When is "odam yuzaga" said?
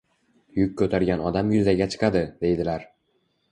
1.31-1.89